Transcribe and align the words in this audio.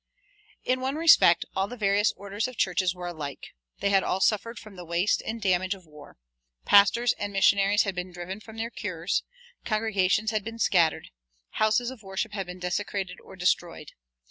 In 0.63 0.81
one 0.81 0.95
respect 0.95 1.45
all 1.55 1.67
the 1.67 1.77
various 1.77 2.11
orders 2.17 2.47
of 2.47 2.57
churches 2.57 2.95
were 2.95 3.05
alike. 3.05 3.53
They 3.81 3.91
had 3.91 4.01
all 4.03 4.19
suffered 4.19 4.57
from 4.57 4.75
the 4.75 4.83
waste 4.83 5.21
and 5.23 5.39
damage 5.39 5.75
of 5.75 5.85
war. 5.85 6.17
Pastors 6.65 7.13
and 7.19 7.31
missionaries 7.31 7.83
had 7.83 7.93
been 7.93 8.11
driven 8.11 8.39
from 8.39 8.57
their 8.57 8.71
cures, 8.71 9.21
congregations 9.63 10.31
had 10.31 10.43
been 10.43 10.57
scattered, 10.57 11.09
houses 11.51 11.91
of 11.91 12.01
worship 12.01 12.31
had 12.33 12.47
been 12.47 12.57
desecrated 12.57 13.19
or 13.23 13.35
destroyed. 13.35 13.91